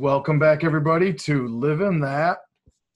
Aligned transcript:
Welcome 0.00 0.38
back, 0.38 0.64
everybody, 0.64 1.12
to 1.12 1.46
Living 1.46 2.00
That 2.00 2.38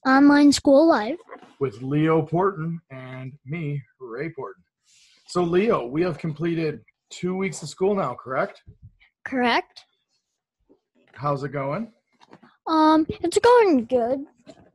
Online 0.07 0.51
School 0.51 0.89
Life. 0.89 1.19
with 1.61 1.83
Leo 1.83 2.23
Porton 2.23 2.81
and 2.91 3.35
me, 3.45 3.83
Ray 4.01 4.31
Porton. 4.31 4.65
So, 5.27 5.43
Leo, 5.43 5.87
we 5.87 6.01
have 6.01 6.17
completed 6.17 6.81
two 7.11 7.37
weeks 7.37 7.63
of 7.63 7.69
school 7.69 7.95
now, 7.95 8.15
correct? 8.15 8.63
Correct. 9.27 9.85
How's 11.13 11.45
it 11.45 11.51
going? 11.51 11.93
Um, 12.67 13.05
it's 13.11 13.39
going 13.39 13.85
good. 13.85 14.25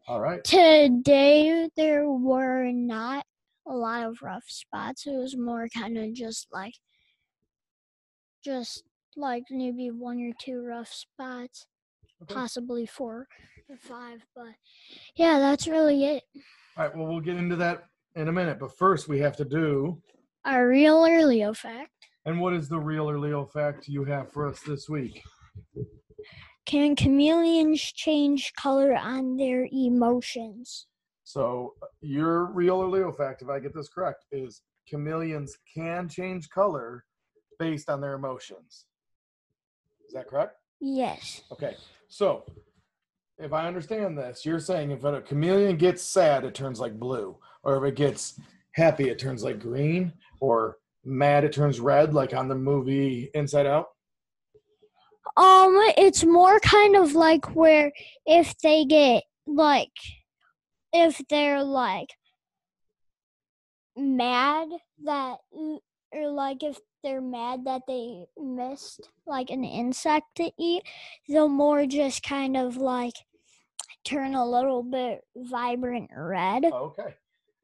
All 0.07 0.19
right. 0.19 0.43
Today 0.43 1.67
there 1.75 2.07
were 2.11 2.71
not 2.71 3.25
a 3.67 3.73
lot 3.73 4.05
of 4.05 4.21
rough 4.21 4.45
spots. 4.45 5.07
It 5.07 5.17
was 5.17 5.35
more 5.35 5.67
kind 5.75 5.97
of 5.97 6.13
just 6.13 6.45
like, 6.51 6.75
just 8.45 8.83
like 9.17 9.45
maybe 9.49 9.89
one 9.89 10.21
or 10.21 10.33
two 10.39 10.63
rough 10.63 10.93
spots, 10.93 11.65
Okay. 12.23 12.33
possibly 12.33 12.85
four 12.85 13.27
or 13.69 13.77
five. 13.77 14.25
But 14.35 14.53
yeah, 15.15 15.39
that's 15.39 15.67
really 15.67 16.05
it. 16.05 16.23
All 16.77 16.85
right. 16.85 16.95
Well, 16.95 17.07
we'll 17.07 17.21
get 17.21 17.37
into 17.37 17.55
that 17.57 17.85
in 18.15 18.27
a 18.27 18.31
minute. 18.31 18.59
But 18.59 18.77
first, 18.77 19.07
we 19.07 19.19
have 19.19 19.35
to 19.37 19.45
do. 19.45 20.01
A 20.45 20.65
real 20.65 21.05
or 21.05 21.25
Leo 21.25 21.53
fact. 21.53 21.91
And 22.25 22.39
what 22.39 22.53
is 22.53 22.69
the 22.69 22.79
real 22.79 23.09
or 23.09 23.19
Leo 23.19 23.45
fact 23.45 23.87
you 23.87 24.03
have 24.05 24.31
for 24.31 24.47
us 24.47 24.59
this 24.61 24.89
week? 24.89 25.21
Can 26.65 26.95
chameleons 26.95 27.81
change 27.81 28.53
color 28.53 28.95
on 28.95 29.37
their 29.37 29.67
emotions? 29.71 30.87
So, 31.23 31.73
uh, 31.81 31.87
your 32.01 32.45
real 32.45 32.75
or 32.75 32.87
Leo 32.89 33.11
fact, 33.11 33.41
if 33.41 33.49
I 33.49 33.59
get 33.59 33.73
this 33.73 33.89
correct, 33.89 34.25
is 34.31 34.61
chameleons 34.87 35.57
can 35.73 36.09
change 36.09 36.49
color 36.49 37.05
based 37.57 37.89
on 37.89 38.01
their 38.01 38.13
emotions. 38.13 38.85
Is 40.07 40.13
that 40.13 40.27
correct? 40.27 40.55
Yes. 40.79 41.41
Okay, 41.51 41.75
so 42.09 42.43
if 43.37 43.53
I 43.53 43.67
understand 43.67 44.17
this, 44.17 44.45
you're 44.45 44.59
saying 44.59 44.91
if 44.91 45.03
a 45.03 45.21
chameleon 45.21 45.77
gets 45.77 46.03
sad, 46.03 46.43
it 46.43 46.53
turns 46.53 46.79
like 46.79 46.99
blue, 46.99 47.37
or 47.63 47.77
if 47.77 47.93
it 47.93 47.95
gets 47.95 48.39
happy, 48.73 49.09
it 49.09 49.17
turns 49.17 49.43
like 49.43 49.59
green, 49.59 50.13
or 50.41 50.77
mad, 51.05 51.45
it 51.45 51.53
turns 51.53 51.79
red, 51.79 52.13
like 52.13 52.33
on 52.33 52.49
the 52.49 52.55
movie 52.55 53.29
Inside 53.33 53.65
Out. 53.65 53.87
Um, 55.37 55.77
it's 55.97 56.25
more 56.25 56.59
kind 56.59 56.97
of 56.97 57.13
like 57.13 57.55
where 57.55 57.91
if 58.25 58.57
they 58.59 58.83
get 58.83 59.23
like 59.47 59.91
if 60.91 61.21
they're 61.29 61.63
like 61.63 62.09
mad 63.95 64.67
that 65.05 65.37
or 66.13 66.29
like 66.29 66.63
if 66.63 66.79
they're 67.03 67.21
mad 67.21 67.65
that 67.65 67.83
they 67.87 68.25
missed 68.37 69.09
like 69.25 69.49
an 69.49 69.63
insect 69.63 70.35
to 70.35 70.51
eat, 70.57 70.83
they'll 71.27 71.47
more 71.47 71.85
just 71.85 72.23
kind 72.23 72.57
of 72.57 72.77
like 72.77 73.13
turn 74.03 74.35
a 74.35 74.45
little 74.45 74.83
bit 74.83 75.21
vibrant 75.35 76.09
red. 76.15 76.65
Okay, 76.65 77.15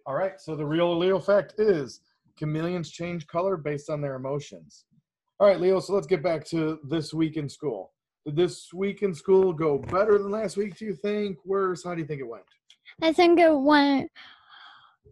all 0.05 0.15
right. 0.15 0.39
So 0.39 0.55
the 0.55 0.65
real 0.65 0.97
Leo 0.97 1.19
fact 1.19 1.55
is 1.57 2.01
chameleons 2.37 2.91
change 2.91 3.27
color 3.27 3.57
based 3.57 3.89
on 3.89 4.01
their 4.01 4.15
emotions. 4.15 4.85
All 5.39 5.47
right, 5.47 5.59
Leo. 5.59 5.79
So 5.79 5.93
let's 5.93 6.07
get 6.07 6.23
back 6.23 6.45
to 6.47 6.79
this 6.89 7.13
week 7.13 7.37
in 7.37 7.49
school. 7.49 7.91
Did 8.25 8.35
this 8.35 8.73
week 8.73 9.03
in 9.03 9.13
school 9.13 9.53
go 9.53 9.77
better 9.77 10.17
than 10.17 10.31
last 10.31 10.57
week? 10.57 10.77
Do 10.77 10.85
you 10.85 10.95
think? 10.95 11.37
Worse? 11.45 11.83
How 11.83 11.93
do 11.93 12.01
you 12.01 12.07
think 12.07 12.21
it 12.21 12.27
went? 12.27 12.45
I 13.01 13.11
think 13.11 13.39
it 13.39 13.53
went 13.53 14.09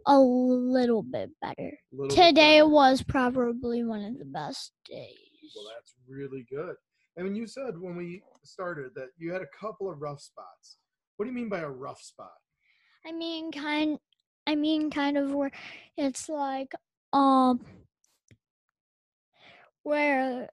a 0.05 0.19
little 0.19 1.03
bit 1.03 1.29
better. 1.41 1.71
Little 1.91 2.07
bit 2.07 2.25
Today 2.25 2.59
better? 2.59 2.67
was 2.67 3.01
probably 3.03 3.83
one 3.83 4.03
of 4.03 4.17
the 4.19 4.25
best 4.25 4.71
days. 4.85 5.17
Well, 5.55 5.65
that's 5.75 5.93
really 6.07 6.45
good. 6.49 6.75
And 7.15 7.25
when 7.25 7.35
you 7.35 7.45
said 7.47 7.77
when 7.79 7.95
we 7.95 8.23
started 8.43 8.91
that 8.95 9.09
you 9.17 9.31
had 9.31 9.41
a 9.41 9.47
couple 9.59 9.89
of 9.89 10.01
rough 10.01 10.21
spots, 10.21 10.77
what 11.17 11.25
do 11.25 11.29
you 11.29 11.35
mean 11.35 11.49
by 11.49 11.59
a 11.59 11.69
rough 11.69 12.01
spot? 12.01 12.31
I 13.05 13.11
mean, 13.11 13.51
kind. 13.51 13.99
I 14.47 14.55
mean, 14.55 14.89
kind 14.89 15.17
of 15.17 15.31
where 15.33 15.51
it's 15.95 16.27
like, 16.27 16.73
um, 17.13 17.61
where, 19.83 20.49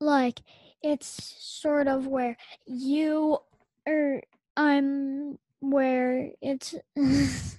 like, 0.00 0.40
it's 0.82 1.34
sort 1.40 1.88
of 1.88 2.06
where 2.06 2.36
you 2.66 3.38
or 3.86 4.22
I'm 4.56 5.38
where 5.60 6.30
it's. 6.40 6.74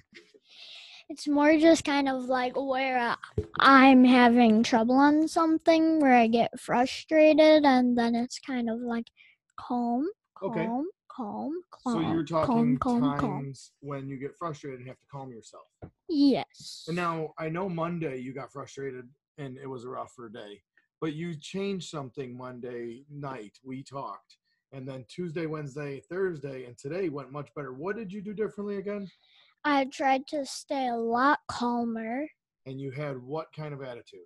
It's 1.08 1.28
more 1.28 1.56
just 1.56 1.84
kind 1.84 2.08
of 2.08 2.24
like 2.24 2.54
where 2.56 3.16
I'm 3.60 4.04
having 4.04 4.62
trouble 4.64 4.96
on 4.96 5.28
something, 5.28 6.00
where 6.00 6.14
I 6.14 6.26
get 6.26 6.58
frustrated, 6.58 7.64
and 7.64 7.96
then 7.96 8.16
it's 8.16 8.40
kind 8.40 8.68
of 8.68 8.80
like 8.80 9.06
calm, 9.56 10.08
calm, 10.36 10.50
Okay. 10.50 10.68
calm, 11.08 11.52
So 11.84 12.00
you're 12.00 12.24
talking 12.24 12.76
calm, 12.78 13.00
calm, 13.00 13.18
times 13.20 13.72
calm. 13.80 13.88
when 13.88 14.08
you 14.08 14.16
get 14.18 14.36
frustrated 14.36 14.80
and 14.80 14.88
have 14.88 14.98
to 14.98 15.06
calm 15.06 15.30
yourself. 15.30 15.66
Yes. 16.08 16.84
And 16.88 16.96
now 16.96 17.34
I 17.38 17.48
know 17.50 17.68
Monday 17.68 18.18
you 18.18 18.34
got 18.34 18.52
frustrated 18.52 19.08
and 19.38 19.56
it 19.58 19.66
was 19.68 19.84
a 19.84 19.88
rougher 19.88 20.28
day, 20.28 20.60
but 21.00 21.12
you 21.14 21.36
changed 21.36 21.88
something 21.88 22.36
Monday 22.36 23.04
night. 23.08 23.56
We 23.64 23.84
talked. 23.84 24.38
And 24.72 24.86
then 24.86 25.04
Tuesday, 25.08 25.46
Wednesday, 25.46 26.00
Thursday, 26.10 26.64
and 26.64 26.76
today 26.76 27.08
went 27.08 27.30
much 27.30 27.48
better. 27.54 27.72
What 27.72 27.96
did 27.96 28.12
you 28.12 28.20
do 28.20 28.34
differently 28.34 28.78
again? 28.78 29.08
I 29.68 29.86
tried 29.86 30.28
to 30.28 30.46
stay 30.46 30.86
a 30.86 30.94
lot 30.96 31.40
calmer, 31.48 32.28
And 32.66 32.80
you 32.80 32.92
had 32.92 33.18
what 33.18 33.48
kind 33.54 33.74
of 33.74 33.82
attitude? 33.82 34.20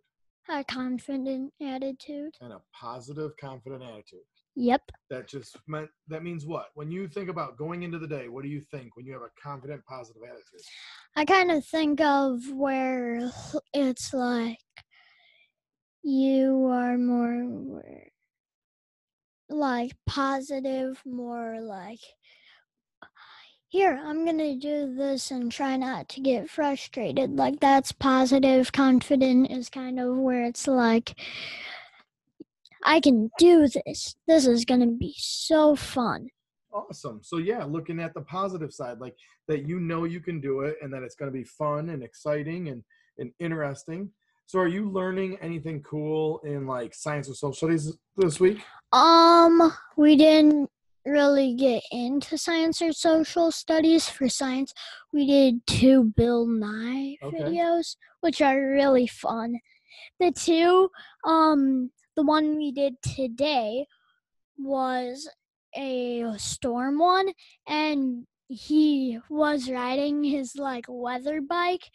a 0.50 0.64
confident 0.64 1.52
attitude. 1.62 2.34
And 2.40 2.52
a 2.52 2.60
positive, 2.78 3.30
confident 3.40 3.82
attitude. 3.82 4.20
Yep. 4.56 4.82
that 5.08 5.28
just 5.28 5.56
meant 5.68 5.88
that 6.08 6.22
means 6.24 6.44
what 6.44 6.66
when 6.74 6.90
you 6.90 7.06
think 7.08 7.30
about 7.30 7.56
going 7.56 7.84
into 7.84 8.00
the 8.00 8.06
day 8.08 8.28
what 8.28 8.42
do 8.42 8.48
you 8.50 8.60
think 8.60 8.96
when 8.96 9.06
you 9.06 9.12
have 9.12 9.22
a 9.22 9.30
confident 9.40 9.80
positive 9.86 10.20
attitude 10.24 10.60
I 11.16 11.24
kind 11.24 11.52
of 11.52 11.64
think 11.64 12.00
of 12.00 12.40
where 12.52 13.30
it's 13.72 14.12
like 14.12 14.58
you 16.02 16.66
are 16.66 16.98
more 16.98 18.08
like 19.48 19.92
positive, 20.06 21.00
more 21.06 21.60
like 21.60 22.00
here, 23.70 24.00
I'm 24.04 24.24
gonna 24.26 24.56
do 24.56 24.92
this 24.94 25.30
and 25.30 25.50
try 25.50 25.76
not 25.76 26.08
to 26.10 26.20
get 26.20 26.50
frustrated. 26.50 27.36
Like 27.36 27.60
that's 27.60 27.92
positive, 27.92 28.72
confident 28.72 29.50
is 29.50 29.70
kind 29.70 30.00
of 30.00 30.16
where 30.16 30.44
it's 30.44 30.66
like 30.66 31.14
I 32.82 32.98
can 33.00 33.30
do 33.38 33.68
this. 33.68 34.16
This 34.26 34.46
is 34.46 34.64
gonna 34.64 34.88
be 34.88 35.14
so 35.16 35.76
fun. 35.76 36.28
awesome 36.72 37.18
so 37.22 37.38
yeah 37.38 37.64
looking 37.64 37.98
at 38.00 38.14
the 38.14 38.20
positive 38.20 38.72
side 38.72 38.98
like 39.00 39.16
that 39.48 39.66
you 39.66 39.80
know 39.80 40.04
you 40.04 40.20
can 40.20 40.40
do 40.40 40.60
it 40.60 40.76
and 40.82 40.92
that 40.92 41.02
it's 41.02 41.16
going 41.16 41.30
to 41.30 41.36
be 41.36 41.42
fun 41.42 41.88
and 41.90 42.00
exciting 42.04 42.68
and, 42.68 42.84
and 43.18 43.32
interesting 43.40 44.08
so 44.46 44.58
are 44.58 44.68
you 44.68 44.88
learning 44.88 45.36
anything 45.40 45.82
cool 45.82 46.38
in 46.44 46.66
like 46.68 46.94
science 46.94 47.28
or 47.28 47.34
social 47.34 47.52
studies 47.52 47.98
this 48.16 48.38
week 48.38 48.58
Um, 48.92 49.72
we 49.96 50.14
didn't 50.16 50.70
really 51.04 51.54
get 51.54 51.82
into 51.90 52.36
science 52.36 52.82
or 52.82 52.92
social 52.92 53.50
studies 53.50 54.08
for 54.08 54.28
science. 54.28 54.72
We 55.12 55.26
did 55.26 55.66
two 55.66 56.12
Bill 56.16 56.46
Nye 56.46 57.16
Okay. 57.22 57.38
videos, 57.38 57.96
which 58.20 58.40
are 58.42 58.60
really 58.60 59.06
fun. 59.06 59.60
The 60.18 60.32
two, 60.32 60.90
um, 61.24 61.90
the 62.16 62.22
one 62.22 62.56
we 62.56 62.72
did 62.72 63.00
today 63.02 63.86
was 64.58 65.28
a 65.76 66.34
storm 66.36 66.98
one, 66.98 67.32
and 67.66 68.26
he 68.48 69.18
was 69.28 69.70
riding 69.70 70.24
his 70.24 70.56
like 70.56 70.86
weather 70.88 71.40
bike, 71.40 71.90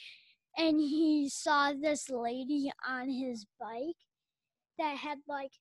and 0.57 0.79
he 0.79 1.29
saw 1.29 1.73
this 1.73 2.09
lady 2.09 2.71
on 2.87 3.09
his 3.09 3.45
bike 3.59 3.97
that 4.77 4.97
had 4.97 5.19
like 5.27 5.51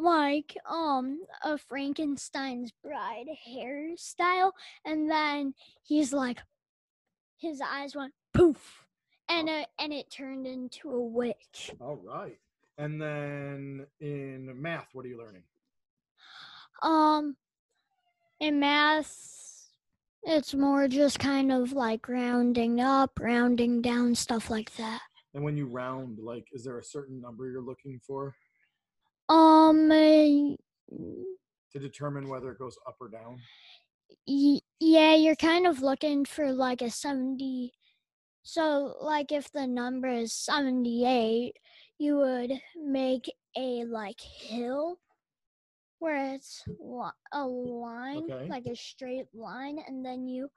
like 0.00 0.56
um 0.68 1.20
a 1.44 1.56
Frankenstein's 1.58 2.72
bride 2.82 3.26
hairstyle 3.48 4.52
and 4.84 5.10
then 5.10 5.54
he's 5.82 6.12
like 6.12 6.38
his 7.38 7.60
eyes 7.60 7.94
went 7.94 8.12
poof 8.32 8.86
and 9.28 9.48
uh, 9.48 9.64
and 9.78 9.92
it 9.92 10.10
turned 10.10 10.46
into 10.46 10.90
a 10.90 11.00
witch. 11.00 11.70
all 11.80 11.96
right 11.96 12.38
and 12.78 13.00
then 13.00 13.86
in 14.00 14.50
math 14.60 14.88
what 14.92 15.04
are 15.04 15.08
you 15.08 15.18
learning 15.18 15.42
Um 16.82 17.36
in 18.40 18.58
math 18.60 19.36
it's 20.22 20.54
more 20.54 20.86
just 20.86 21.18
kind 21.18 21.50
of 21.50 21.72
like 21.72 22.06
rounding 22.06 22.78
up, 22.78 23.18
rounding 23.18 23.80
down, 23.80 24.14
stuff 24.14 24.50
like 24.50 24.74
that. 24.76 25.00
and 25.34 25.42
when 25.42 25.56
you 25.56 25.66
round 25.66 26.18
like 26.18 26.44
is 26.52 26.64
there 26.64 26.78
a 26.78 26.84
certain 26.84 27.20
number 27.20 27.48
you're 27.50 27.62
looking 27.62 27.98
for 28.06 28.34
Um 29.70 30.56
to 31.72 31.78
determine 31.78 32.28
whether 32.28 32.50
it 32.50 32.58
goes 32.58 32.76
up 32.86 32.96
or 33.00 33.08
down 33.08 33.38
y- 34.26 34.60
yeah, 34.80 35.14
you're 35.14 35.36
kind 35.36 35.66
of 35.66 35.82
looking 35.82 36.24
for 36.24 36.52
like 36.52 36.82
a 36.82 36.90
70 36.90 37.72
So, 38.42 38.96
like, 39.00 39.32
if 39.32 39.52
the 39.52 39.66
number 39.66 40.08
is 40.08 40.32
78, 40.32 41.56
you 41.98 42.16
would 42.16 42.52
make 42.76 43.30
a 43.56 43.84
like 43.84 44.20
hill 44.20 44.98
where 45.98 46.34
it's 46.34 46.64
li- 46.80 47.10
a 47.32 47.46
line, 47.46 48.30
Okay. 48.30 48.48
like 48.48 48.66
a 48.66 48.74
straight 48.76 49.26
line, 49.34 49.78
and 49.86 50.04
then 50.04 50.26
you 50.26 50.50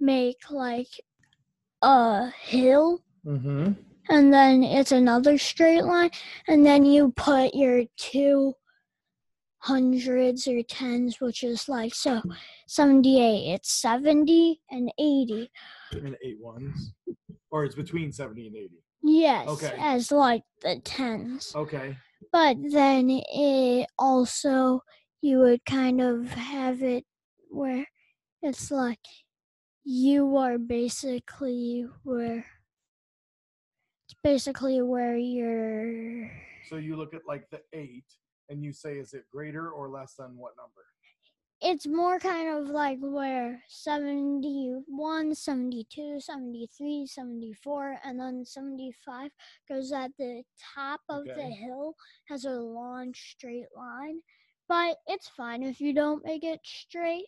make 0.00 0.50
like 0.50 1.00
a 1.82 2.30
hill, 2.30 3.02
Mm-hmm. 3.26 3.72
And 4.08 4.32
then 4.32 4.62
it's 4.62 4.92
another 4.92 5.38
straight 5.38 5.84
line, 5.84 6.10
and 6.46 6.64
then 6.64 6.84
you 6.84 7.12
put 7.16 7.54
your 7.54 7.84
two 7.96 8.54
hundreds 9.60 10.46
or 10.46 10.62
tens, 10.62 11.20
which 11.20 11.42
is 11.42 11.68
like 11.68 11.94
so 11.94 12.22
78. 12.68 13.54
It's 13.54 13.72
70 13.72 14.60
and 14.70 14.92
80. 14.98 15.50
And 15.92 16.16
eight 16.24 16.38
ones. 16.40 16.92
Or 17.50 17.64
it's 17.64 17.74
between 17.74 18.12
70 18.12 18.46
and 18.46 18.56
80. 18.56 18.68
Yes, 19.02 19.48
Okay. 19.48 19.74
as 19.78 20.12
like 20.12 20.42
the 20.62 20.80
tens. 20.84 21.52
Okay. 21.54 21.96
But 22.32 22.56
then 22.70 23.08
it 23.10 23.88
also, 23.98 24.82
you 25.22 25.38
would 25.38 25.64
kind 25.64 26.00
of 26.00 26.28
have 26.28 26.82
it 26.82 27.04
where 27.50 27.86
it's 28.42 28.70
like 28.70 29.00
you 29.84 30.36
are 30.36 30.58
basically 30.58 31.86
where 32.04 32.44
basically 34.22 34.82
where 34.82 35.16
you're 35.16 36.30
So 36.68 36.76
you 36.76 36.96
look 36.96 37.14
at 37.14 37.22
like 37.26 37.48
the 37.50 37.60
eight 37.72 38.04
and 38.48 38.62
you 38.62 38.72
say, 38.72 38.98
is 38.98 39.14
it 39.14 39.24
greater 39.30 39.70
or 39.70 39.88
less 39.88 40.14
than 40.14 40.36
what 40.36 40.52
number? 40.56 40.84
it's 41.60 41.88
more 41.88 42.20
kind 42.20 42.48
of 42.48 42.68
like 42.68 42.98
where 43.00 43.60
71 43.68 45.34
72 45.34 46.20
73 46.20 47.06
74 47.06 47.96
and 48.04 48.20
then 48.20 48.44
75 48.44 49.30
goes 49.68 49.90
at 49.90 50.12
the 50.18 50.42
top 50.74 51.00
of 51.08 51.24
the 51.24 51.42
hill 51.42 51.94
has 52.28 52.44
a 52.44 52.50
long 52.50 53.12
straight 53.12 53.66
line 53.76 54.20
but 54.68 54.98
it's 55.08 55.28
fine 55.28 55.64
if 55.64 55.80
you 55.80 55.92
don't 55.92 56.24
make 56.24 56.44
it 56.44 56.60
straight 56.62 57.26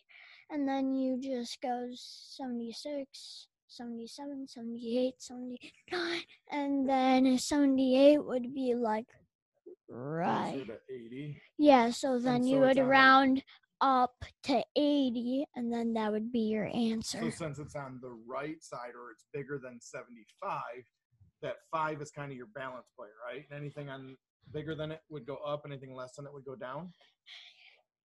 and 0.49 0.65
then 0.65 0.95
you 0.95 1.19
just 1.21 1.59
go 1.61 1.89
76 1.93 3.47
77 3.71 4.47
78 4.47 5.13
79 5.17 6.21
and 6.51 6.89
then 6.89 7.37
78 7.37 8.23
would 8.23 8.53
be 8.53 8.75
like 8.75 9.05
right 9.89 10.65
to 10.67 10.77
80. 10.93 11.41
yeah, 11.57 11.89
so 11.89 12.19
then 12.19 12.43
you 12.43 12.57
so 12.57 12.67
would 12.67 12.79
round 12.79 13.41
up 13.81 14.13
to 14.43 14.63
80, 14.75 15.45
and 15.55 15.73
then 15.73 15.93
that 15.93 16.11
would 16.11 16.31
be 16.31 16.41
your 16.41 16.69
answer. 16.73 17.19
So 17.19 17.29
since 17.29 17.59
it's 17.59 17.75
on 17.75 17.99
the 18.01 18.15
right 18.27 18.61
side 18.63 18.91
or 18.95 19.11
it's 19.11 19.25
bigger 19.33 19.59
than 19.61 19.81
75, 19.81 20.61
that 21.41 21.55
five 21.71 22.01
is 22.01 22.11
kind 22.11 22.31
of 22.31 22.37
your 22.37 22.47
balance 22.53 22.87
point, 22.97 23.09
right? 23.27 23.43
And 23.49 23.59
anything 23.59 23.89
on 23.89 24.15
bigger 24.53 24.75
than 24.75 24.91
it 24.91 25.01
would 25.09 25.25
go 25.25 25.37
up, 25.37 25.63
anything 25.65 25.95
less 25.95 26.15
than 26.15 26.25
it 26.25 26.33
would 26.33 26.45
go 26.45 26.55
down. 26.55 26.91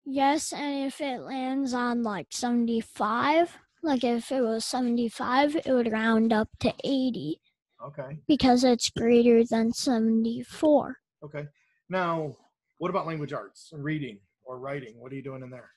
Yes, 0.05 0.53
and 0.53 0.87
if 0.87 1.01
it 1.01 1.21
lands 1.21 1.73
on 1.73 2.03
like 2.03 2.27
75, 2.31 3.57
like 3.83 4.05
if 4.05 4.31
it 4.31 4.43
was 4.43 4.65
75, 4.65 5.57
it 5.57 5.67
would 5.67 5.91
round 5.93 6.33
up 6.33 6.49
to 6.61 6.73
80 6.85 7.41
Okay. 7.85 8.19
because 8.29 8.63
it's 8.65 8.91
greater 8.91 9.45
than 9.45 9.73
74. 9.73 10.97
Okay. 11.25 11.47
Now, 11.89 12.37
what 12.79 12.91
about 12.91 13.07
language 13.07 13.33
arts, 13.33 13.71
reading 13.73 14.19
or 14.45 14.59
writing? 14.59 14.95
What 14.99 15.13
are 15.13 15.17
you 15.17 15.23
doing 15.23 15.43
in 15.43 15.51
there? 15.51 15.71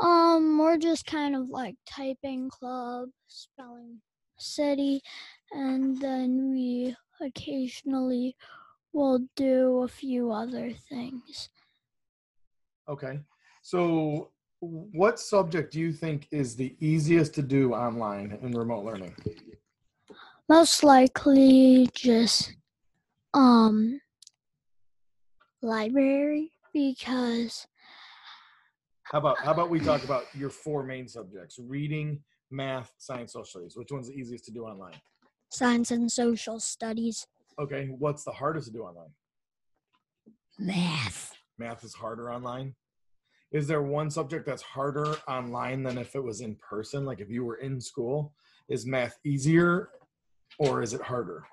Um, 0.00 0.58
we're 0.58 0.76
just 0.76 1.06
kind 1.06 1.36
of 1.36 1.50
like 1.50 1.76
typing 1.88 2.50
club, 2.50 3.10
spelling 3.28 4.00
city, 4.38 5.00
and 5.52 6.00
then 6.00 6.50
we 6.50 6.96
occasionally 7.20 8.36
will 8.92 9.20
do 9.36 9.82
a 9.82 9.88
few 9.88 10.32
other 10.32 10.72
things. 10.72 11.48
Okay. 12.88 13.20
So, 13.62 14.30
what 14.64 15.18
subject 15.18 15.72
do 15.72 15.80
you 15.80 15.92
think 15.92 16.26
is 16.30 16.56
the 16.56 16.76
easiest 16.80 17.34
to 17.34 17.42
do 17.42 17.72
online 17.74 18.38
in 18.42 18.52
remote 18.52 18.84
learning? 18.84 19.14
Most 20.48 20.84
likely 20.84 21.88
just 21.94 22.54
um 23.32 24.00
library 25.62 26.52
because 26.72 27.66
How 29.04 29.18
about 29.18 29.38
how 29.38 29.52
about 29.52 29.70
we 29.70 29.80
talk 29.80 30.04
about 30.04 30.24
your 30.34 30.50
four 30.50 30.82
main 30.82 31.08
subjects: 31.08 31.58
reading, 31.58 32.20
math, 32.50 32.92
science, 32.98 33.32
social 33.32 33.44
studies. 33.44 33.76
Which 33.76 33.90
one's 33.90 34.08
the 34.08 34.14
easiest 34.14 34.44
to 34.46 34.50
do 34.52 34.64
online? 34.64 34.94
science 35.54 35.90
and 35.92 36.10
social 36.10 36.58
studies. 36.58 37.26
Okay. 37.58 37.86
What's 37.98 38.24
the 38.24 38.32
hardest 38.32 38.66
to 38.66 38.72
do 38.72 38.82
online? 38.82 39.10
Math. 40.58 41.32
Math 41.58 41.84
is 41.84 41.94
harder 41.94 42.32
online. 42.32 42.74
Is 43.52 43.66
there 43.68 43.82
one 43.82 44.10
subject 44.10 44.46
that's 44.46 44.62
harder 44.62 45.16
online 45.28 45.82
than 45.82 45.98
if 45.98 46.14
it 46.14 46.22
was 46.22 46.40
in 46.40 46.56
person? 46.56 47.04
Like 47.04 47.20
if 47.20 47.30
you 47.30 47.44
were 47.44 47.56
in 47.56 47.80
school, 47.80 48.32
is 48.68 48.86
math 48.86 49.18
easier 49.24 49.90
or 50.58 50.82
is 50.82 50.94
it 50.94 51.02
harder? 51.02 51.44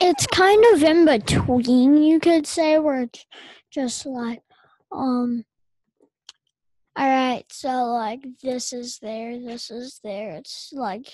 It's 0.00 0.26
kind 0.26 0.64
of 0.72 0.82
in 0.82 1.04
between, 1.04 2.02
you 2.02 2.20
could 2.20 2.46
say, 2.46 2.78
where 2.78 3.02
it's 3.02 3.26
just 3.70 4.06
like, 4.06 4.42
um, 4.90 5.44
all 6.96 7.06
right, 7.06 7.44
so 7.50 7.68
like 7.68 8.26
this 8.42 8.72
is 8.72 8.98
there, 8.98 9.38
this 9.38 9.70
is 9.70 10.00
there. 10.02 10.36
It's 10.36 10.70
like 10.72 11.06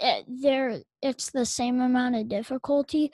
it, 0.00 0.24
there, 0.28 0.80
it's 1.02 1.30
the 1.30 1.46
same 1.46 1.80
amount 1.80 2.16
of 2.16 2.28
difficulty, 2.28 3.12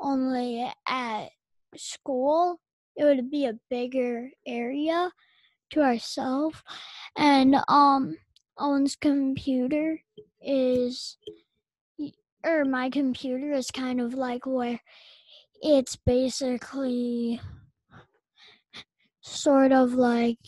only 0.00 0.70
at 0.88 1.28
school 1.76 2.58
it 2.98 3.04
would 3.04 3.30
be 3.30 3.46
a 3.46 3.60
bigger 3.70 4.32
area 4.46 5.12
to 5.70 5.82
ourselves, 5.82 6.62
and 7.16 7.56
um, 7.68 8.18
Owen's 8.58 8.96
computer 8.96 10.00
is 10.42 11.18
or 12.44 12.64
my 12.64 12.90
computer 12.90 13.52
is 13.52 13.70
kind 13.70 14.00
of 14.00 14.14
like 14.14 14.46
where 14.46 14.80
it's 15.62 15.96
basically 15.96 17.40
sort 19.20 19.72
of 19.72 19.94
like 19.94 20.38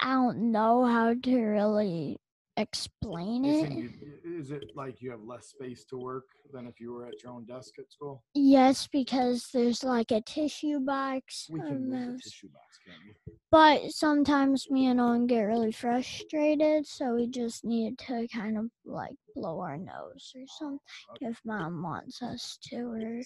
I 0.00 0.12
don't 0.12 0.52
know 0.52 0.84
how 0.84 1.14
to 1.14 1.36
really 1.40 2.20
explain 2.56 3.44
it. 3.44 3.72
you- 3.72 3.90
is 4.24 4.50
it 4.50 4.74
like 4.74 5.00
you 5.00 5.10
have 5.10 5.22
less 5.22 5.46
space 5.48 5.84
to 5.86 5.96
work 5.96 6.26
than 6.52 6.66
if 6.66 6.80
you 6.80 6.92
were 6.92 7.06
at 7.06 7.22
your 7.22 7.32
own 7.32 7.44
desk 7.44 7.78
at 7.78 7.90
school? 7.90 8.22
Yes, 8.34 8.86
because 8.86 9.48
there's 9.52 9.82
like 9.84 10.10
a 10.10 10.20
tissue 10.20 10.80
box, 10.80 11.48
We 11.50 11.60
can 11.60 11.88
move 11.88 12.16
the 12.16 12.22
tissue 12.22 12.48
box, 12.48 12.78
can't 12.84 12.98
we? 13.04 13.34
but 13.50 13.90
sometimes 13.90 14.70
me 14.70 14.86
and 14.86 15.00
Owen 15.00 15.26
get 15.26 15.42
really 15.42 15.72
frustrated, 15.72 16.86
so 16.86 17.14
we 17.14 17.26
just 17.26 17.64
need 17.64 17.98
to 17.98 18.26
kind 18.28 18.56
of 18.58 18.70
like 18.84 19.14
blow 19.34 19.60
our 19.60 19.76
nose 19.76 20.32
or 20.34 20.42
oh, 20.42 20.46
something 20.58 20.78
Okay. 21.16 21.26
if 21.26 21.40
mom 21.44 21.82
wants 21.82 22.22
us 22.22 22.58
to, 22.68 22.76
or 22.86 23.22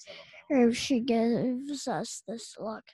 or 0.50 0.68
if 0.68 0.76
she 0.76 1.00
gives 1.00 1.87
us 1.88 2.23
this 2.26 2.56
look. 2.59 2.85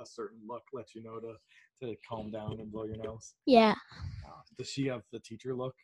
A 0.00 0.06
certain 0.06 0.38
look 0.48 0.62
lets 0.72 0.94
you 0.94 1.02
know 1.02 1.20
to 1.20 1.34
to 1.82 1.94
calm 2.08 2.30
down 2.30 2.58
and 2.58 2.72
blow 2.72 2.84
your 2.84 2.96
nose. 2.96 3.34
Yeah. 3.46 3.74
Uh, 4.26 4.40
does 4.56 4.70
she 4.70 4.86
have 4.86 5.02
the 5.12 5.18
teacher 5.20 5.54
look? 5.54 5.74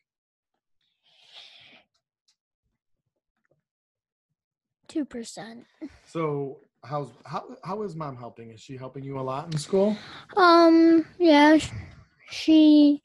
Two 4.89 5.05
percent. 5.05 5.67
So 6.07 6.61
how's 6.83 7.11
how 7.27 7.57
how 7.63 7.83
is 7.83 7.95
mom 7.95 8.17
helping? 8.17 8.53
Is 8.53 8.61
she 8.61 8.77
helping 8.77 9.05
you 9.05 9.19
a 9.19 9.21
lot 9.21 9.53
in 9.53 9.59
school? 9.59 9.97
Um. 10.37 11.05
Yeah. 11.19 11.59
She 12.31 13.03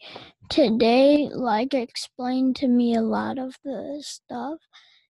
today 0.49 1.29
like 1.31 1.73
explained 1.73 2.55
to 2.57 2.67
me 2.67 2.95
a 2.95 3.01
lot 3.01 3.37
of 3.37 3.57
the 3.65 4.01
stuff 4.05 4.59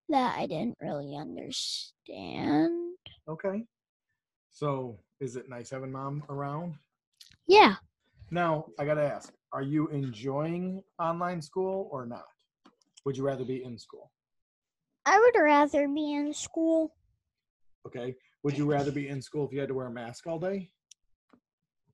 that 0.10 0.38
I 0.38 0.48
didn't 0.48 0.78
really 0.82 1.16
understand. 1.16 2.96
Okay. 3.28 3.66
So 4.52 5.00
is 5.22 5.36
it 5.36 5.48
nice 5.48 5.70
having 5.70 5.92
mom 5.92 6.24
around? 6.30 6.74
Yeah. 7.48 7.76
Now 8.32 8.66
I 8.80 8.86
gotta 8.86 9.04
ask: 9.04 9.32
Are 9.54 9.62
you 9.62 9.88
enjoying 9.90 10.84
online 11.00 11.42
school 11.42 11.88
or 11.92 12.06
not? 12.06 12.26
Would 13.06 13.16
you 13.16 13.24
rather 13.24 13.46
be 13.46 13.64
in 13.64 13.78
school? 13.78 14.12
I 15.06 15.20
would 15.20 15.42
rather 15.42 15.88
be 15.88 16.14
in 16.14 16.34
school. 16.34 16.94
Okay. 17.88 18.16
Would 18.44 18.58
you 18.58 18.66
rather 18.66 18.92
be 18.92 19.08
in 19.08 19.22
school 19.22 19.46
if 19.46 19.54
you 19.54 19.60
had 19.60 19.70
to 19.70 19.76
wear 19.76 19.88
a 19.88 19.92
mask 19.92 20.28
all 20.28 20.40
day? 20.40 20.70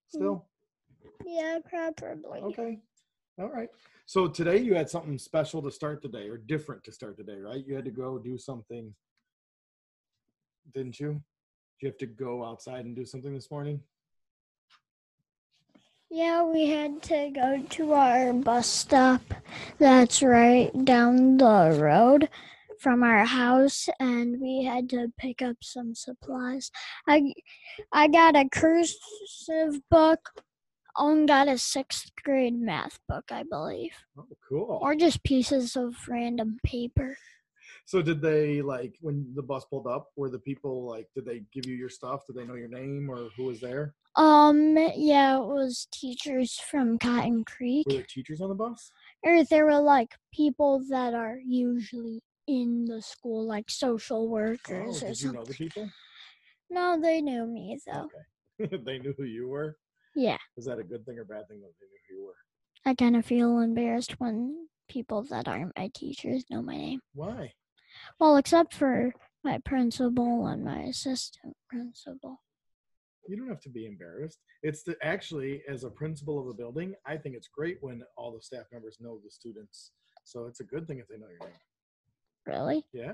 Still? 0.07 0.45
Mm, 1.05 1.25
yeah, 1.25 1.59
probably. 1.69 2.39
Okay. 2.39 2.79
All 3.39 3.49
right. 3.49 3.69
So 4.05 4.27
today 4.27 4.57
you 4.57 4.73
had 4.73 4.89
something 4.89 5.17
special 5.17 5.61
to 5.61 5.71
start 5.71 6.01
the 6.01 6.07
day 6.07 6.29
or 6.29 6.37
different 6.37 6.83
to 6.85 6.91
start 6.91 7.17
the 7.17 7.23
day, 7.23 7.37
right? 7.37 7.63
You 7.65 7.75
had 7.75 7.85
to 7.85 7.91
go 7.91 8.17
do 8.17 8.37
something, 8.37 8.93
didn't 10.73 10.99
you? 10.99 11.21
Did 11.79 11.85
you 11.85 11.89
have 11.91 11.97
to 11.99 12.05
go 12.07 12.43
outside 12.43 12.85
and 12.85 12.95
do 12.95 13.05
something 13.05 13.33
this 13.35 13.51
morning? 13.51 13.79
Yeah, 16.09 16.43
we 16.43 16.67
had 16.69 17.03
to 17.03 17.29
go 17.35 17.61
to 17.69 17.93
our 17.93 18.33
bus 18.33 18.65
stop 18.65 19.21
that's 19.77 20.23
right 20.23 20.71
down 20.85 21.37
the 21.37 21.77
road 21.79 22.29
from 22.79 23.03
our 23.03 23.25
house 23.25 23.89
and 23.99 24.39
we 24.41 24.63
had 24.63 24.89
to 24.89 25.11
pick 25.19 25.41
up 25.43 25.57
some 25.61 25.93
supplies. 25.93 26.71
I 27.07 27.33
I 27.91 28.07
got 28.07 28.35
a 28.35 28.49
cursive 28.49 29.81
book. 29.91 30.29
Owen 30.99 31.27
got 31.27 31.47
a 31.47 31.59
sixth 31.59 32.09
grade 32.23 32.59
math 32.59 32.97
book, 33.07 33.25
I 33.29 33.43
believe, 33.43 33.91
Oh, 34.17 34.25
cool. 34.49 34.79
or 34.81 34.95
just 34.95 35.23
pieces 35.23 35.75
of 35.75 35.93
random 36.07 36.57
paper. 36.65 37.17
So 37.87 38.01
did 38.01 38.21
they 38.21 38.61
like 38.61 38.97
when 38.99 39.33
the 39.33 39.41
bus 39.41 39.63
pulled 39.63 39.87
up? 39.87 40.09
Were 40.17 40.29
the 40.29 40.39
people 40.39 40.85
like? 40.85 41.07
Did 41.15 41.23
they 41.23 41.43
give 41.53 41.65
you 41.65 41.73
your 41.73 41.87
stuff? 41.87 42.27
Did 42.27 42.35
they 42.35 42.43
know 42.45 42.55
your 42.55 42.67
name 42.67 43.09
or 43.09 43.29
who 43.37 43.45
was 43.45 43.61
there? 43.61 43.95
Um, 44.17 44.75
yeah, 44.95 45.37
it 45.37 45.45
was 45.45 45.87
teachers 45.89 46.59
from 46.59 46.99
Cotton 46.99 47.45
Creek, 47.45 47.85
Were 47.87 47.93
there 47.93 48.05
teachers 48.09 48.41
on 48.41 48.49
the 48.49 48.55
bus? 48.55 48.91
or 49.23 49.41
there 49.45 49.63
were 49.65 49.79
like 49.79 50.15
people 50.33 50.81
that 50.89 51.13
are 51.13 51.37
usually 51.45 52.19
in 52.45 52.83
the 52.85 53.01
school, 53.01 53.45
like 53.47 53.69
social 53.69 54.23
Oh, 54.23 54.29
workers 54.29 55.01
or 55.01 55.07
did 55.07 55.21
you 55.21 55.27
know 55.31 55.45
something. 55.45 55.45
the 55.45 55.53
people? 55.53 55.89
No, 56.69 56.99
they 56.99 57.21
knew 57.21 57.45
me 57.45 57.79
though. 57.85 58.09
Okay. 58.59 58.77
they 58.83 58.99
knew 58.99 59.13
who 59.17 59.23
you 59.23 59.47
were. 59.47 59.77
Yeah. 60.13 60.39
Is 60.57 60.65
that 60.65 60.79
a 60.79 60.83
good 60.83 61.05
thing 61.05 61.19
or 61.19 61.23
bad 61.23 61.47
thing 61.47 61.61
that 61.61 61.71
they 61.79 61.85
knew 61.85 61.99
who 62.09 62.15
you 62.15 62.25
were? 62.25 62.35
I 62.85 62.95
kind 62.95 63.15
of 63.15 63.25
feel 63.25 63.59
embarrassed 63.59 64.19
when 64.19 64.67
people 64.89 65.23
that 65.29 65.47
aren't 65.47 65.77
my 65.77 65.89
teachers 65.93 66.43
know 66.49 66.61
my 66.61 66.75
name. 66.75 66.99
Why? 67.13 67.53
Well, 68.19 68.37
except 68.37 68.73
for 68.73 69.13
my 69.43 69.59
principal 69.59 70.47
and 70.47 70.63
my 70.63 70.79
assistant 70.81 71.55
principal. 71.69 72.41
You 73.27 73.37
don't 73.37 73.49
have 73.49 73.61
to 73.61 73.69
be 73.69 73.85
embarrassed. 73.85 74.39
It's 74.63 74.83
the 74.83 74.95
actually 75.01 75.61
as 75.67 75.83
a 75.83 75.89
principal 75.89 76.39
of 76.39 76.47
a 76.47 76.53
building, 76.53 76.95
I 77.05 77.17
think 77.17 77.35
it's 77.35 77.49
great 77.49 77.77
when 77.81 78.01
all 78.15 78.31
the 78.31 78.41
staff 78.41 78.65
members 78.71 78.97
know 78.99 79.19
the 79.23 79.29
students. 79.29 79.91
So 80.23 80.45
it's 80.45 80.59
a 80.59 80.63
good 80.63 80.87
thing 80.87 80.99
if 80.99 81.07
they 81.07 81.17
know 81.17 81.27
your 81.29 81.49
name. 81.49 81.59
Really? 82.45 82.85
Yeah. 82.93 83.13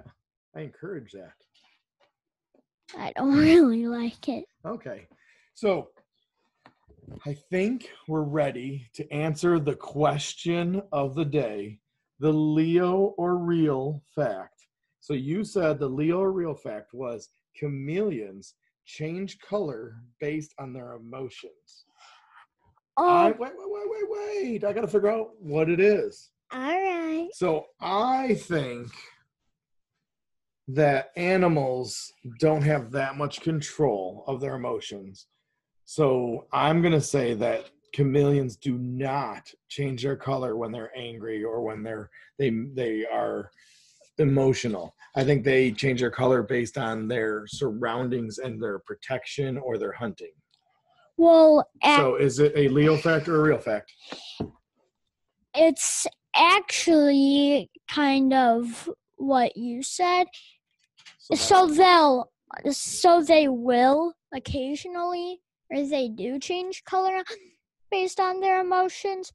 I 0.55 0.61
encourage 0.61 1.11
that. 1.11 1.33
I 2.97 3.11
don't 3.15 3.35
really 3.37 3.87
like 3.87 4.29
it. 4.29 4.45
Okay. 4.65 5.07
So 5.55 5.89
I 7.25 7.33
think 7.51 7.89
we're 8.07 8.21
ready 8.21 8.87
to 8.95 9.11
answer 9.11 9.59
the 9.59 9.75
question 9.75 10.81
of 10.91 11.15
the 11.15 11.25
day 11.25 11.79
the 12.19 12.31
Leo 12.31 13.13
or 13.17 13.37
real 13.37 14.01
fact. 14.15 14.52
So 15.03 15.13
you 15.13 15.43
said 15.43 15.79
the 15.79 15.87
Leo 15.89 16.21
real 16.21 16.55
fact 16.55 16.93
was 16.93 17.27
chameleons 17.59 18.53
change 18.85 19.37
color 19.39 19.97
based 20.21 20.53
on 20.59 20.71
their 20.71 20.93
emotions. 20.93 21.83
I, 22.97 23.31
Oh, 23.31 23.35
wait, 23.37 23.37
wait, 23.37 23.51
wait, 23.57 23.83
wait, 23.85 24.03
wait. 24.07 24.63
I 24.63 24.71
got 24.71 24.79
to 24.81 24.87
figure 24.87 25.09
out 25.09 25.31
what 25.41 25.69
it 25.69 25.81
is. 25.81 26.29
all 26.53 26.61
right. 26.61 27.27
So 27.33 27.65
I 27.81 28.35
think 28.35 28.91
that 30.69 31.11
animals 31.17 32.13
don't 32.39 32.61
have 32.61 32.89
that 32.91 33.17
much 33.17 33.41
control 33.41 34.23
of 34.25 34.39
their 34.39 34.55
emotions. 34.55 35.27
So 35.83 36.47
I'm 36.53 36.81
going 36.81 36.93
to 36.93 37.01
say 37.01 37.33
that 37.33 37.69
chameleons 37.93 38.55
do 38.55 38.77
not 38.77 39.51
change 39.67 40.03
their 40.03 40.15
color 40.15 40.55
when 40.55 40.71
they're 40.71 40.97
angry 40.97 41.43
or 41.43 41.61
when 41.61 41.83
they're 41.83 42.09
they 42.39 42.51
they 42.73 43.05
are 43.05 43.51
emotional. 44.19 44.95
I 45.15 45.23
think 45.23 45.43
they 45.43 45.71
change 45.71 45.99
their 45.99 46.11
color 46.11 46.43
based 46.43 46.77
on 46.77 47.07
their 47.07 47.45
surroundings 47.47 48.39
and 48.39 48.61
their 48.61 48.79
protection 48.79 49.57
or 49.57 49.77
their 49.77 49.91
hunting. 49.91 50.31
Well, 51.17 51.67
So 51.83 52.15
is 52.15 52.39
it 52.39 52.53
a 52.55 52.67
Leo 52.69 52.97
fact 52.97 53.27
or 53.27 53.39
a 53.39 53.43
real 53.43 53.59
fact? 53.59 53.91
it's 55.55 56.07
actually 56.35 57.69
kind 57.87 58.33
of 58.33 58.89
what 59.17 59.55
you 59.55 59.83
said. 59.83 60.25
So 61.19 61.35
So 61.35 61.67
they'll, 61.67 62.31
so 62.71 63.21
they 63.21 63.47
will 63.47 64.13
occasionally, 64.33 65.41
or 65.71 65.85
they 65.85 66.09
do 66.09 66.39
change 66.39 66.83
color 66.85 67.23
based 67.91 68.19
on 68.19 68.39
their 68.39 68.61
emotions, 68.61 69.31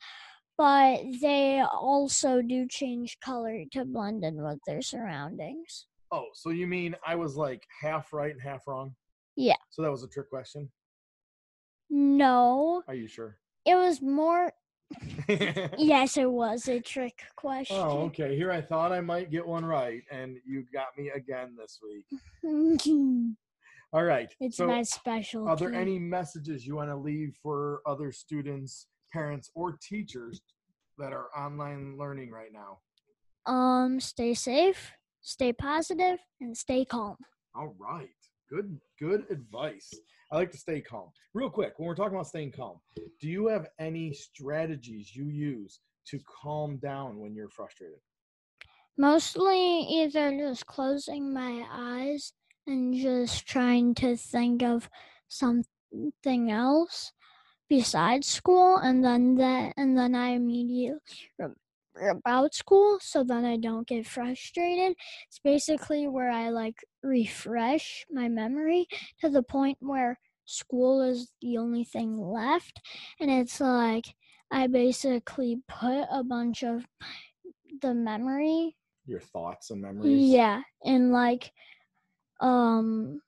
but 0.59 1.03
they 1.23 1.61
also 1.61 2.43
do 2.43 2.67
change 2.67 3.19
color 3.21 3.63
to 3.71 3.85
blend 3.85 4.25
in 4.25 4.43
with 4.43 4.59
their 4.67 4.83
surroundings. 4.83 5.87
Oh, 6.11 6.27
so 6.35 6.51
you 6.51 6.67
mean 6.67 6.97
I 7.07 7.15
was 7.15 7.37
like 7.37 7.65
half 7.81 8.13
right 8.13 8.33
and 8.33 8.43
half 8.43 8.67
wrong? 8.67 8.95
Yeah. 9.37 9.55
So 9.71 9.83
that 9.83 9.91
was 9.91 10.03
a 10.03 10.09
trick 10.09 10.29
question. 10.29 10.69
No, 11.91 12.83
Are 12.89 12.95
you 12.95 13.07
sure? 13.07 13.39
it 13.65 13.77
was 13.77 14.03
more. 14.03 14.53
Yes, 15.77 16.17
it 16.17 16.31
was 16.31 16.67
a 16.67 16.81
trick 16.81 17.21
oh, 17.23 17.33
question. 17.37 17.77
oh, 17.77 17.99
okay. 18.07 18.35
Here 18.35 18.51
I 18.51 18.63
thought 18.63 18.91
I 18.91 19.03
might 19.03 19.31
get 19.31 19.47
one 19.47 19.65
right, 19.65 20.03
and 20.11 20.39
you 20.47 20.65
got 20.73 20.87
me 20.97 21.11
again 21.11 21.55
this 21.57 21.79
week. 21.83 22.07
All 23.93 24.05
right. 24.05 24.35
it's 24.41 24.57
so 24.57 24.67
my 24.67 24.83
specialty. 24.83 25.51
are 25.51 25.57
there 25.57 25.79
any 25.79 25.99
messages 25.99 26.67
you 26.67 26.77
want 26.77 26.89
to 26.89 26.97
leave 26.97 27.37
for 27.43 27.81
other 27.87 28.11
students, 28.13 28.87
parents, 29.13 29.51
or 29.55 29.79
teachers 29.83 30.41
that 30.99 31.13
are 31.13 31.29
online 31.37 31.97
learning 31.99 32.31
right 32.31 32.53
now? 32.53 32.79
Um, 33.51 34.01
stay 34.01 34.35
safe, 34.35 34.93
stay 35.21 35.53
positive, 35.53 36.19
and 36.41 36.57
stay 36.57 36.85
calm. 36.85 37.17
All 37.55 37.75
right. 37.79 38.09
Good 38.51 38.79
good 38.99 39.25
advice. 39.31 39.93
I 40.31 40.37
like 40.37 40.51
to 40.53 40.59
stay 40.59 40.81
calm. 40.81 41.11
Real 41.35 41.51
quick, 41.51 41.75
when 41.79 41.87
we're 41.87 41.95
talking 41.95 42.15
about 42.15 42.27
staying 42.27 42.53
calm, 42.53 42.79
do 43.21 43.29
you 43.29 43.47
have 43.49 43.69
any 43.79 44.13
strategies 44.13 45.15
you 45.15 45.27
use 45.27 45.81
to 46.09 46.19
calm 46.43 46.77
down 46.79 47.19
when 47.19 47.35
you're 47.35 47.49
frustrated? 47.49 47.99
Mostly 48.97 49.81
either 49.91 50.37
just 50.37 50.67
closing 50.67 51.33
my 51.33 51.65
eyes 51.71 52.33
and 52.67 52.95
just 52.95 53.47
trying 53.47 53.95
to 53.97 54.17
think 54.17 54.63
of 54.63 54.91
something 55.29 56.51
else 56.51 57.13
besides 57.69 58.27
school 58.27 58.77
and 58.77 59.05
then 59.05 59.35
that 59.37 59.75
and 59.77 59.97
then 59.97 60.15
I 60.15 60.29
immediately 60.31 60.99
re- 61.39 61.49
about 62.11 62.55
school 62.55 62.99
so 63.01 63.25
then 63.25 63.45
I 63.45 63.57
don't 63.57 63.87
get 63.87 64.07
frustrated. 64.07 64.97
It's 65.29 65.39
basically 65.39 66.07
where 66.07 66.31
I 66.31 66.49
like 66.51 66.85
refresh 67.03 68.07
my 68.11 68.29
memory 68.29 68.87
to 69.21 69.29
the 69.29 69.43
point 69.43 69.79
where 69.81 70.19
school 70.45 71.03
is 71.03 71.33
the 71.43 71.59
only 71.59 71.85
thing 71.85 72.19
left 72.19 72.81
and 73.21 73.31
it's 73.31 73.61
like 73.61 74.07
I 74.51 74.67
basically 74.67 75.61
put 75.69 76.07
a 76.11 76.25
bunch 76.25 76.65
of 76.65 76.87
the 77.83 77.93
memory 77.93 78.77
Your 79.07 79.21
thoughts 79.21 79.71
and 79.71 79.83
memories? 79.83 80.31
yeah, 80.31 80.63
and 80.85 81.13
like, 81.13 81.53
um, 82.41 83.21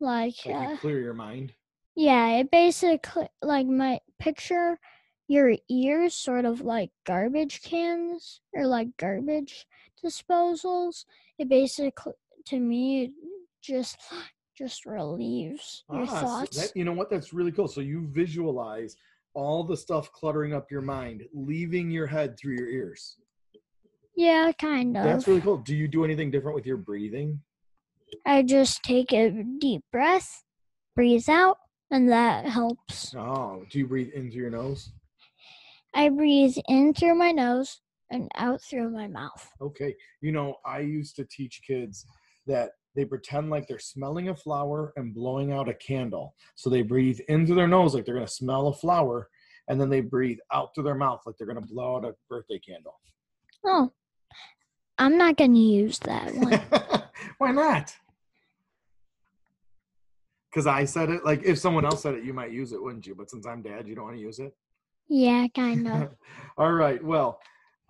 like, 0.00 0.34
Like 0.46 0.56
uh, 0.56 0.70
you 0.70 0.76
clear 0.78 1.00
your 1.00 1.14
mind? 1.14 1.52
Yeah, 1.94 2.28
it 2.38 2.50
basically 2.50 3.28
like 3.42 3.66
my 3.66 4.00
picture 4.18 4.78
your 5.28 5.54
ears 5.70 6.14
sort 6.14 6.44
of 6.44 6.60
like 6.60 6.90
garbage 7.06 7.62
cans 7.62 8.40
or 8.52 8.66
like 8.66 8.88
garbage 8.98 9.66
disposals. 10.04 11.04
It 11.38 11.48
basically, 11.48 12.12
to 12.46 12.58
me, 12.58 13.12
just 13.62 13.96
just 14.56 14.84
relieves 14.84 15.84
your 15.90 16.02
Ah, 16.02 16.06
so 16.06 16.26
thoughts. 16.26 16.56
that- 16.56 16.76
you 16.76 16.84
know 16.84 16.92
what? 16.92 17.08
That's 17.08 17.32
really 17.32 17.52
cool. 17.52 17.68
So 17.68 17.80
you 17.80 18.06
visualize 18.08 18.96
all 19.34 19.64
the 19.64 19.76
stuff 19.76 20.12
cluttering 20.12 20.52
up 20.52 20.70
your 20.70 20.82
mind, 20.82 21.26
leaving 21.32 21.90
your 21.90 22.06
head 22.06 22.36
through 22.38 22.56
your 22.56 22.68
ears. 22.68 23.16
yeah, 24.14 24.52
kind 24.58 24.94
of. 24.96 25.04
That's 25.04 25.26
really 25.26 25.40
cool. 25.40 25.56
Do 25.56 25.74
you 25.74 25.88
do 25.88 26.04
anything 26.04 26.30
different 26.30 26.54
with 26.54 26.66
your 26.66 26.76
breathing? 26.76 27.40
I 28.26 28.42
just 28.42 28.82
take 28.82 29.10
a 29.14 29.30
deep 29.58 29.82
breath, 29.90 30.44
breathe 30.94 31.30
out, 31.30 31.56
and 31.92 32.10
that 32.10 32.46
helps. 32.46 33.14
Oh, 33.14 33.64
do 33.70 33.78
you 33.78 33.86
breathe 33.86 34.10
in 34.14 34.30
through 34.30 34.40
your 34.40 34.50
nose? 34.50 34.90
I 35.94 36.08
breathe 36.08 36.56
in 36.66 36.94
through 36.94 37.14
my 37.14 37.30
nose 37.30 37.80
and 38.10 38.30
out 38.36 38.62
through 38.62 38.90
my 38.90 39.06
mouth. 39.06 39.48
Okay. 39.60 39.94
You 40.22 40.32
know, 40.32 40.56
I 40.64 40.80
used 40.80 41.16
to 41.16 41.24
teach 41.26 41.60
kids 41.66 42.06
that 42.46 42.70
they 42.96 43.04
pretend 43.04 43.50
like 43.50 43.68
they're 43.68 43.78
smelling 43.78 44.30
a 44.30 44.34
flower 44.34 44.94
and 44.96 45.14
blowing 45.14 45.52
out 45.52 45.68
a 45.68 45.74
candle. 45.74 46.34
So 46.54 46.70
they 46.70 46.82
breathe 46.82 47.20
in 47.28 47.46
through 47.46 47.56
their 47.56 47.68
nose 47.68 47.94
like 47.94 48.06
they're 48.06 48.14
going 48.14 48.26
to 48.26 48.32
smell 48.32 48.68
a 48.68 48.74
flower, 48.74 49.28
and 49.68 49.80
then 49.80 49.90
they 49.90 50.00
breathe 50.00 50.38
out 50.52 50.74
through 50.74 50.84
their 50.84 50.94
mouth 50.94 51.20
like 51.24 51.36
they're 51.38 51.46
going 51.46 51.60
to 51.60 51.66
blow 51.66 51.96
out 51.96 52.04
a 52.04 52.14
birthday 52.28 52.58
candle. 52.58 52.98
Oh, 53.64 53.92
I'm 54.98 55.16
not 55.16 55.36
going 55.36 55.54
to 55.54 55.60
use 55.60 55.98
that 56.00 56.34
one. 56.34 57.02
Why 57.38 57.52
not? 57.52 57.94
Because 60.52 60.66
I 60.66 60.84
said 60.84 61.08
it. 61.08 61.24
Like, 61.24 61.42
if 61.44 61.58
someone 61.58 61.86
else 61.86 62.02
said 62.02 62.14
it, 62.14 62.24
you 62.24 62.34
might 62.34 62.52
use 62.52 62.72
it, 62.72 62.82
wouldn't 62.82 63.06
you? 63.06 63.14
But 63.14 63.30
since 63.30 63.46
I'm 63.46 63.62
dad, 63.62 63.88
you 63.88 63.94
don't 63.94 64.04
want 64.04 64.16
to 64.16 64.22
use 64.22 64.38
it. 64.38 64.54
yeah, 65.08 65.46
kind 65.54 65.88
of. 65.88 66.10
All 66.58 66.72
right. 66.72 67.02
Well, 67.02 67.40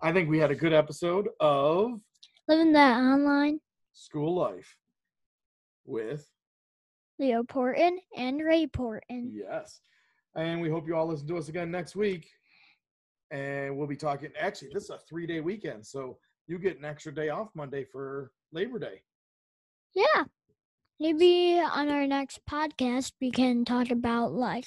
I 0.01 0.11
think 0.13 0.29
we 0.29 0.39
had 0.39 0.51
a 0.51 0.55
good 0.55 0.73
episode 0.73 1.27
of 1.39 1.99
Living 2.47 2.73
that 2.73 2.97
online, 2.97 3.59
School 3.93 4.35
Life 4.35 4.77
with 5.85 6.27
Leo 7.19 7.43
Porton 7.43 7.99
and 8.17 8.41
Ray 8.43 8.67
Porton. 8.67 9.31
Yes. 9.33 9.79
And 10.35 10.61
we 10.61 10.69
hope 10.69 10.87
you 10.87 10.95
all 10.95 11.07
listen 11.07 11.27
to 11.27 11.37
us 11.37 11.47
again 11.47 11.69
next 11.71 11.95
week. 11.95 12.27
And 13.31 13.77
we'll 13.77 13.87
be 13.87 13.95
talking. 13.95 14.29
Actually, 14.39 14.69
this 14.73 14.85
is 14.85 14.89
a 14.89 14.99
three 15.07 15.25
day 15.25 15.39
weekend. 15.39 15.85
So 15.85 16.17
you 16.47 16.59
get 16.59 16.79
an 16.79 16.85
extra 16.85 17.13
day 17.13 17.29
off 17.29 17.49
Monday 17.55 17.85
for 17.85 18.31
Labor 18.51 18.79
Day. 18.79 19.01
Yeah. 19.93 20.23
Maybe 20.99 21.59
on 21.59 21.89
our 21.89 22.07
next 22.07 22.39
podcast 22.49 23.13
we 23.19 23.31
can 23.31 23.65
talk 23.65 23.91
about 23.91 24.33
like 24.33 24.65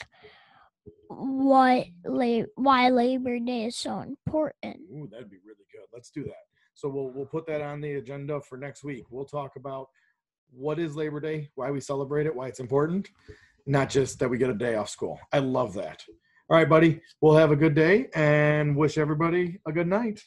what 1.08 1.86
la- 2.04 2.42
why 2.56 2.88
Labor 2.90 3.38
Day 3.38 3.66
is 3.66 3.76
so 3.76 4.00
important. 4.00 4.76
Ooh, 4.92 5.08
that'd 5.10 5.30
be 5.30 5.38
really 5.44 5.66
good. 5.72 5.86
Let's 5.92 6.10
do 6.10 6.24
that. 6.24 6.44
So 6.74 6.88
we'll 6.88 7.10
we'll 7.10 7.26
put 7.26 7.46
that 7.46 7.62
on 7.62 7.80
the 7.80 7.94
agenda 7.94 8.40
for 8.40 8.58
next 8.58 8.84
week. 8.84 9.04
We'll 9.10 9.24
talk 9.24 9.56
about 9.56 9.88
what 10.50 10.78
is 10.78 10.96
Labor 10.96 11.20
Day, 11.20 11.48
why 11.54 11.70
we 11.70 11.80
celebrate 11.80 12.26
it, 12.26 12.34
why 12.34 12.48
it's 12.48 12.60
important, 12.60 13.08
not 13.66 13.88
just 13.88 14.18
that 14.18 14.28
we 14.28 14.38
get 14.38 14.50
a 14.50 14.54
day 14.54 14.74
off 14.74 14.88
school. 14.88 15.18
I 15.32 15.38
love 15.38 15.74
that. 15.74 16.02
All 16.48 16.56
right, 16.56 16.68
buddy. 16.68 17.00
We'll 17.20 17.36
have 17.36 17.50
a 17.50 17.56
good 17.56 17.74
day 17.74 18.08
and 18.14 18.76
wish 18.76 18.98
everybody 18.98 19.58
a 19.66 19.72
good 19.72 19.88
night. 19.88 20.22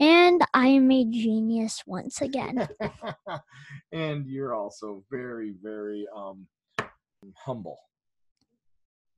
And 0.00 0.40
I 0.54 0.68
am 0.68 0.90
a 0.90 1.04
genius 1.04 1.82
once 1.86 2.22
again. 2.22 2.66
and 3.92 4.26
you're 4.26 4.54
also 4.54 5.04
very, 5.10 5.52
very 5.62 6.06
um 6.16 6.46
humble. 7.36 7.78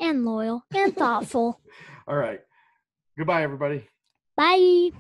and 0.01 0.25
loyal 0.25 0.65
and 0.75 0.97
thoughtful. 0.97 1.61
All 2.09 2.17
right. 2.17 2.41
Goodbye, 3.17 3.43
everybody. 3.45 3.87
Bye. 4.37 4.91